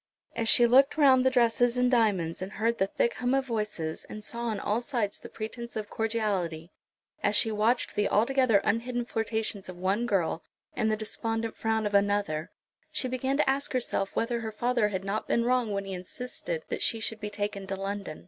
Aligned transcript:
As 0.35 0.49
she 0.49 0.65
looked 0.65 0.97
round 0.97 1.19
on 1.19 1.21
the 1.25 1.29
dresses 1.29 1.77
and 1.77 1.91
diamonds, 1.91 2.41
and 2.41 2.53
heard 2.53 2.79
the 2.79 2.87
thick 2.87 3.13
hum 3.17 3.35
of 3.35 3.45
voices, 3.45 4.03
and 4.05 4.25
saw 4.25 4.45
on 4.45 4.59
all 4.59 4.81
sides 4.81 5.19
the 5.19 5.29
pretence 5.29 5.75
of 5.75 5.91
cordiality, 5.91 6.71
as 7.21 7.35
she 7.35 7.51
watched 7.51 7.93
the 7.93 8.09
altogether 8.09 8.57
unhidden 8.63 9.05
flirtations 9.05 9.69
of 9.69 9.77
one 9.77 10.07
girl, 10.07 10.41
and 10.75 10.91
the 10.91 10.97
despondent 10.97 11.55
frown 11.55 11.85
of 11.85 11.93
another, 11.93 12.49
she 12.91 13.07
began 13.07 13.37
to 13.37 13.47
ask 13.47 13.73
herself 13.73 14.15
whether 14.15 14.39
her 14.39 14.51
father 14.51 14.87
had 14.87 15.03
not 15.03 15.27
been 15.27 15.45
wrong 15.45 15.71
when 15.71 15.85
he 15.85 15.93
insisted 15.93 16.63
that 16.69 16.81
she 16.81 16.99
should 16.99 17.19
be 17.19 17.29
taken 17.29 17.67
to 17.67 17.75
London. 17.75 18.19